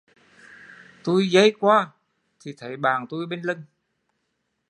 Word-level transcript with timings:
Tui 1.03 1.27
day 1.29 1.51
qua 1.59 1.91
thì 2.43 2.53
thấy 2.57 2.77
bạn 2.77 3.05
tui 3.09 3.25
bên 3.25 3.41
lưng 3.41 3.63